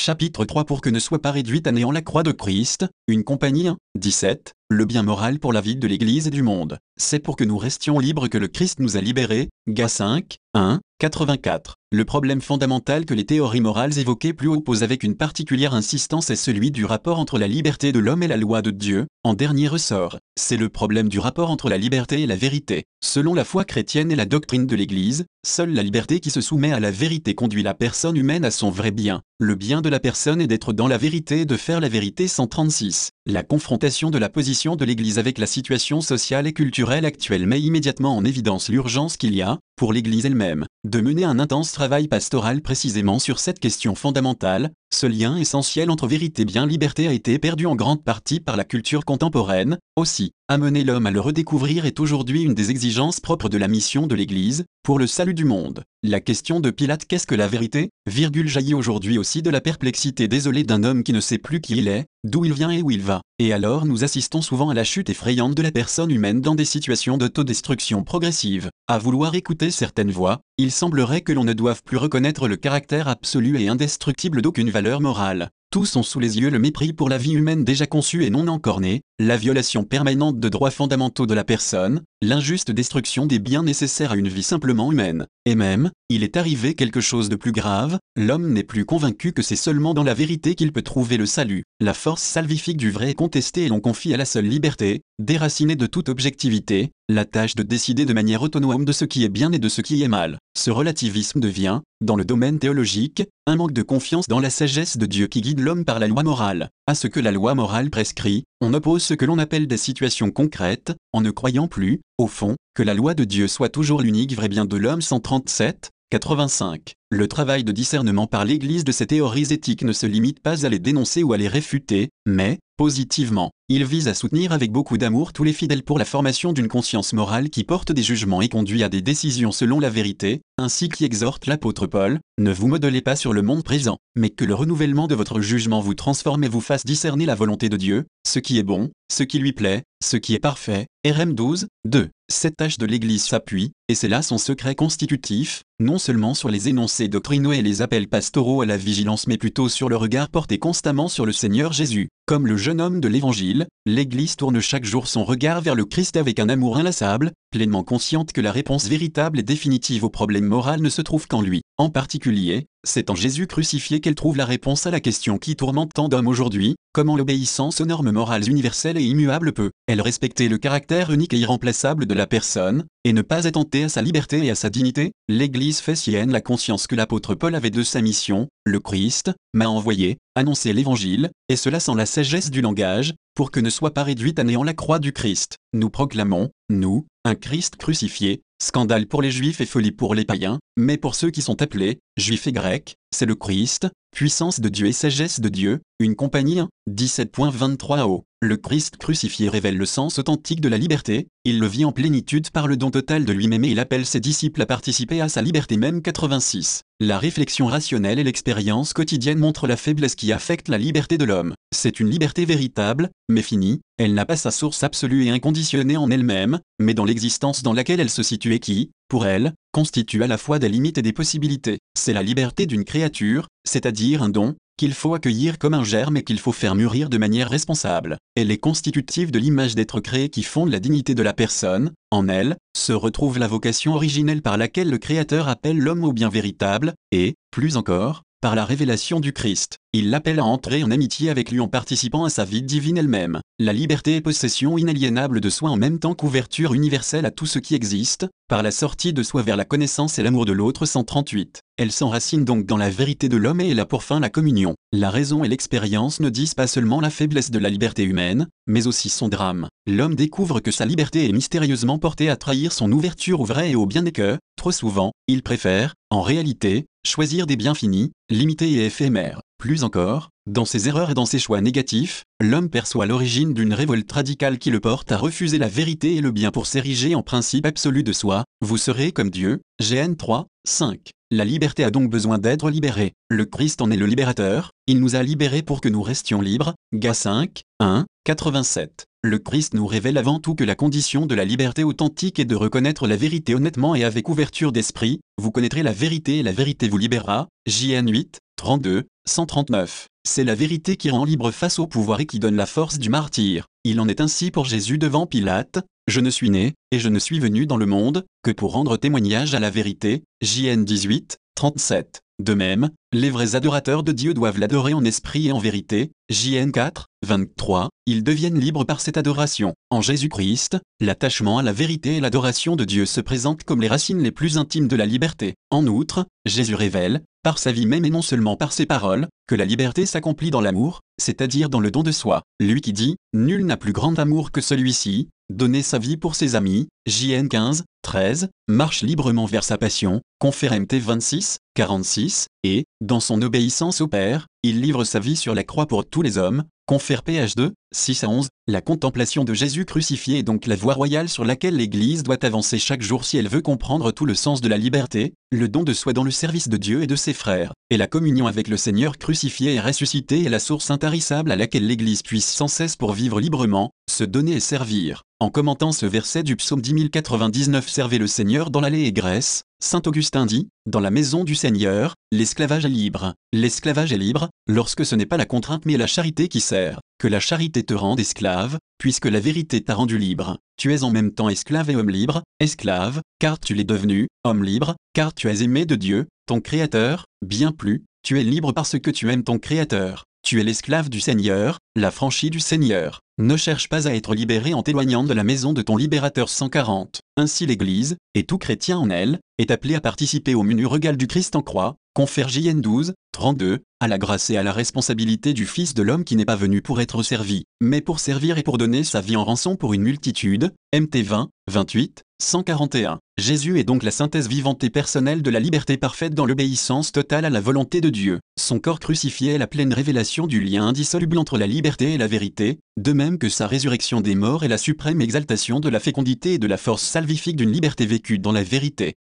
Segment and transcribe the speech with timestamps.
[0.00, 3.24] Chapitre 3 Pour que ne soit pas réduite à néant la croix de Christ, une
[3.24, 6.78] compagnie 1, 17, le bien moral pour la vie de l'Église et du monde.
[6.96, 9.48] C'est pour que nous restions libres que le Christ nous a libérés.
[9.66, 11.74] Gas 5, 1, 84.
[11.90, 16.30] Le problème fondamental que les théories morales évoquées plus haut posent avec une particulière insistance
[16.30, 19.08] est celui du rapport entre la liberté de l'homme et la loi de Dieu.
[19.28, 22.84] En dernier ressort, c'est le problème du rapport entre la liberté et la vérité.
[23.04, 26.72] Selon la foi chrétienne et la doctrine de l'Église, seule la liberté qui se soumet
[26.72, 29.20] à la vérité conduit la personne humaine à son vrai bien.
[29.38, 32.26] Le bien de la personne est d'être dans la vérité et de faire la vérité
[32.26, 33.10] 136.
[33.26, 37.60] La confrontation de la position de l'Église avec la situation sociale et culturelle actuelle met
[37.60, 42.08] immédiatement en évidence l'urgence qu'il y a, pour l'Église elle-même, de mener un intense travail
[42.08, 47.12] pastoral précisément sur cette question fondamentale, ce lien essentiel entre vérité et bien liberté a
[47.12, 51.84] été perdu en grande partie par la culture contemporaine, aussi, amener l'homme à le redécouvrir
[51.84, 55.44] est aujourd'hui une des exigences propres de la mission de l'Église, pour le salut du
[55.44, 55.82] monde.
[56.02, 57.90] La question de Pilate qu'est-ce que la vérité?
[58.06, 61.76] Virgule jaillit aujourd'hui aussi de la perplexité désolée d'un homme qui ne sait plus qui
[61.76, 63.20] il est, d'où il vient et où il va.
[63.38, 66.64] Et alors nous assistons souvent à la chute effrayante de la personne humaine dans des
[66.64, 68.70] situations d'autodestruction progressive.
[68.86, 73.08] À vouloir écouter certaines voix, il semblerait que l'on ne doive plus reconnaître le caractère
[73.08, 75.50] absolu et indestructible d'aucune valeur morale.
[75.70, 78.48] Tous ont sous les yeux le mépris pour la vie humaine déjà conçue et non
[78.48, 83.64] encore née, la violation permanente de droits fondamentaux de la personne, l'injuste destruction des biens
[83.64, 85.26] nécessaires à une vie simplement humaine.
[85.44, 89.42] Et même, il est arrivé quelque chose de plus grave, l'homme n'est plus convaincu que
[89.42, 91.64] c'est seulement dans la vérité qu'il peut trouver le salut.
[91.80, 95.74] La force salvifique du vrai est contestée et l'on confie à la seule liberté, déracinée
[95.74, 99.50] de toute objectivité, la tâche de décider de manière autonome de ce qui est bien
[99.50, 100.38] et de ce qui est mal.
[100.56, 105.06] Ce relativisme devient, dans le domaine théologique, un manque de confiance dans la sagesse de
[105.06, 106.68] Dieu qui guide l'homme par la loi morale.
[106.86, 110.30] À ce que la loi morale prescrit, on oppose ce que l'on appelle des situations
[110.30, 114.34] concrètes, en ne croyant plus, au fond, que la loi de Dieu soit toujours l'unique
[114.34, 116.94] vrai bien de l'homme 137, 85.
[117.10, 120.70] Le travail de discernement par l'Église de ces théories éthiques ne se limite pas à
[120.70, 125.34] les dénoncer ou à les réfuter, mais, positivement, il vise à soutenir avec beaucoup d'amour
[125.34, 128.82] tous les fidèles pour la formation d'une conscience morale qui porte des jugements et conduit
[128.82, 133.16] à des décisions selon la vérité, ainsi qu'y exhorte l'apôtre Paul, ne vous modelez pas
[133.16, 136.62] sur le monde présent, mais que le renouvellement de votre jugement vous transforme et vous
[136.62, 140.16] fasse discerner la volonté de Dieu, ce qui est bon, ce qui lui plaît, ce
[140.16, 140.86] qui est parfait.
[141.06, 142.08] RM 12, 2.
[142.30, 146.68] Cette tâche de l'Église s'appuie, et c'est là son secret constitutif, non seulement sur les
[146.68, 150.58] énoncés doctrinaux et les appels pastoraux à la vigilance mais plutôt sur le regard porté
[150.58, 152.08] constamment sur le Seigneur Jésus.
[152.26, 156.18] Comme le jeune homme de l'Évangile, l'Église tourne chaque jour son regard vers le Christ
[156.18, 160.82] avec un amour inlassable, pleinement consciente que la réponse véritable et définitive au problème moral
[160.82, 161.62] ne se trouve qu'en lui.
[161.78, 165.92] En particulier, c'est en Jésus crucifié qu'elle trouve la réponse à la question qui tourmente
[165.94, 170.58] tant d'hommes aujourd'hui, comment l'obéissance aux normes morales universelles et immuables peut, elle respecter le
[170.58, 174.50] caractère unique et irremplaçable de la personne, et ne pas attenter à sa liberté et
[174.50, 178.48] à sa dignité L'Église fait sienne la conscience que l'apôtre Paul avait de sa mission,
[178.66, 183.60] le Christ, m'a envoyé, annoncer l'Évangile, et cela sans la sagesse du langage, pour que
[183.60, 185.56] ne soit pas réduite à néant la croix du Christ.
[185.72, 190.58] Nous proclamons, nous, un Christ crucifié, scandale pour les Juifs et folie pour les païens,
[190.76, 194.86] mais pour ceux qui sont appelés, Juifs et Grecs, c'est le Christ, puissance de Dieu
[194.86, 198.24] et sagesse de Dieu, une compagnie 17.23 haut.
[198.40, 202.50] Le Christ crucifié révèle le sens authentique de la liberté, il le vit en plénitude
[202.50, 205.42] par le don total de lui-même et il appelle ses disciples à participer à sa
[205.42, 206.82] liberté même 86.
[207.00, 211.52] La réflexion rationnelle et l'expérience quotidienne montrent la faiblesse qui affecte la liberté de l'homme.
[211.70, 216.10] C'est une liberté véritable, mais finie, elle n'a pas sa source absolue et inconditionnée en
[216.10, 220.26] elle-même, mais dans l'existence dans laquelle elle se situe et qui, pour elle, constitue à
[220.26, 221.78] la fois des limites et des possibilités.
[221.94, 226.22] C'est la liberté d'une créature, c'est-à-dire un don, qu'il faut accueillir comme un germe et
[226.22, 228.16] qu'il faut faire mûrir de manière responsable.
[228.34, 232.28] Elle est constitutive de l'image d'être créé qui fonde la dignité de la personne, en
[232.28, 236.94] elle, se retrouve la vocation originelle par laquelle le Créateur appelle l'homme au bien véritable,
[237.10, 241.50] et, plus encore, par la révélation du Christ, il l'appelle à entrer en amitié avec
[241.50, 243.40] lui en participant à sa vie divine elle-même.
[243.58, 247.58] La liberté est possession inaliénable de soi en même temps qu'ouverture universelle à tout ce
[247.58, 251.60] qui existe, par la sortie de soi vers la connaissance et l'amour de l'autre 138.
[251.76, 254.74] Elle s'enracine donc dans la vérité de l'homme et elle a pour fin la communion.
[254.90, 258.86] La raison et l'expérience ne disent pas seulement la faiblesse de la liberté humaine, mais
[258.86, 259.68] aussi son drame.
[259.86, 263.76] L'homme découvre que sa liberté est mystérieusement portée à trahir son ouverture au vrai et
[263.76, 268.70] au bien et que, trop souvent, il préfère, en réalité, choisir des biens finis, limités
[268.70, 269.40] et éphémères.
[269.58, 274.10] Plus encore, dans ses erreurs et dans ses choix négatifs, l'homme perçoit l'origine d'une révolte
[274.10, 277.66] radicale qui le porte à refuser la vérité et le bien pour s'ériger en principe
[277.66, 278.44] absolu de soi.
[278.60, 279.60] Vous serez comme Dieu.
[279.80, 281.10] GN 3, 5.
[281.32, 283.14] La liberté a donc besoin d'être libérée.
[283.28, 286.74] Le Christ en est le libérateur, il nous a libérés pour que nous restions libres.
[286.94, 289.06] Gas 5, 1, 87.
[289.24, 292.54] Le Christ nous révèle avant tout que la condition de la liberté authentique est de
[292.54, 295.18] reconnaître la vérité honnêtement et avec ouverture d'esprit.
[295.36, 297.48] Vous connaîtrez la vérité et la vérité vous libérera.
[297.66, 300.08] JN 8, 32, 139.
[300.26, 303.08] C'est la vérité qui rend libre face au pouvoir et qui donne la force du
[303.08, 303.66] martyr.
[303.84, 305.78] Il en est ainsi pour Jésus devant Pilate.
[306.08, 308.96] Je ne suis né, et je ne suis venu dans le monde, que pour rendre
[308.96, 310.24] témoignage à la vérité.
[310.42, 312.20] JN 18, 37.
[312.40, 316.10] De même, les vrais adorateurs de Dieu doivent l'adorer en esprit et en vérité.
[316.28, 317.90] JN 4, 23.
[318.06, 319.74] Ils deviennent libres par cette adoration.
[319.90, 324.22] En Jésus-Christ, l'attachement à la vérité et l'adoration de Dieu se présentent comme les racines
[324.22, 325.54] les plus intimes de la liberté.
[325.70, 329.54] En outre, Jésus révèle, par sa vie même et non seulement par ses paroles, que
[329.54, 332.42] la liberté s'accomplit dans l'amour, c'est-à-dire dans le don de soi.
[332.60, 336.54] Lui qui dit, Nul n'a plus grand amour que celui-ci, donner sa vie pour ses
[336.54, 343.20] amis, JN 15, 13, marche librement vers sa passion, confère MT 26, 46, et, dans
[343.20, 346.64] son obéissance au Père, il livre sa vie sur la croix pour tous les hommes,
[346.88, 350.94] confère PH 2, 6 à 11, la contemplation de Jésus crucifié est donc la voie
[350.94, 354.62] royale sur laquelle l'Église doit avancer chaque jour si elle veut comprendre tout le sens
[354.62, 357.34] de la liberté, le don de soi dans le service de Dieu et de ses
[357.34, 361.56] frères, et la communion avec le Seigneur crucifié et ressuscité est la source intarissable à
[361.56, 365.22] laquelle l'Église puisse sans cesse pour vivre librement, se donner et servir.
[365.40, 370.02] En commentant ce verset du psaume 10099 Servez le Seigneur dans l'allée et graisse, Saint
[370.06, 373.34] Augustin dit, dans la maison du Seigneur, l'esclavage est libre.
[373.52, 377.00] L'esclavage est libre, lorsque ce n'est pas la contrainte mais la charité qui sert.
[377.18, 380.58] Que la charité te rende esclave, puisque la vérité t'a rendu libre.
[380.76, 384.62] Tu es en même temps esclave et homme libre, esclave, car tu l'es devenu, homme
[384.62, 388.96] libre, car tu as aimé de Dieu, ton Créateur, bien plus, tu es libre parce
[389.00, 390.24] que tu aimes ton Créateur.
[390.48, 393.20] Tu es l'esclave du Seigneur, la franchie du Seigneur.
[393.36, 397.20] Ne cherche pas à être libéré en t'éloignant de la maison de ton libérateur 140.
[397.36, 401.26] Ainsi l'Église, et tout chrétien en elle, est appelé à participer au menu regal du
[401.26, 405.66] Christ en croix, confère JN 12, 32, à la grâce et à la responsabilité du
[405.66, 408.78] Fils de l'homme qui n'est pas venu pour être servi, mais pour servir et pour
[408.78, 413.18] donner sa vie en rançon pour une multitude, MT 20, 28, 141.
[413.36, 417.44] Jésus est donc la synthèse vivante et personnelle de la liberté parfaite dans l'obéissance totale
[417.44, 418.38] à la volonté de Dieu.
[418.56, 422.28] Son corps crucifié est la pleine révélation du lien indissoluble entre la liberté et la
[422.28, 426.54] vérité, de même que sa résurrection des morts est la suprême exaltation de la fécondité
[426.54, 429.14] et de la force salvifique d'une liberté vécue dans la vérité.